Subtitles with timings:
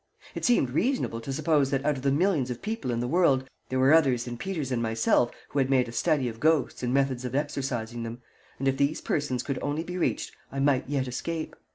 [0.33, 3.47] It seemed reasonable to suppose that out of the millions of people in the world
[3.69, 6.91] there were others than Peters and myself who had made a study of ghosts and
[6.91, 8.19] methods of exorcising them,
[8.57, 11.55] and if these persons could only be reached I might yet escape.